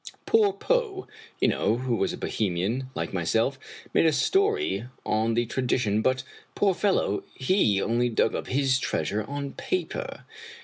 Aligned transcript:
Poor 0.25 0.51
Poe, 0.51 1.07
you 1.39 1.47
know, 1.47 1.77
who 1.77 1.95
was 1.95 2.11
a 2.11 2.17
Bohemian, 2.17 2.89
like 2.95 3.13
myself, 3.13 3.59
made 3.93 4.07
a 4.07 4.11
story 4.11 4.87
on 5.05 5.35
the 5.35 5.45
tradi 5.45 5.77
tion, 5.77 6.01
but, 6.01 6.23
poor 6.55 6.73
fellow 6.73 7.23
\'he 7.35 7.79
only 7.79 8.09
dug 8.09 8.33
up 8.33 8.47
his 8.47 8.79
treasure 8.79 9.23
on 9.25 9.51
paper. 9.53 10.25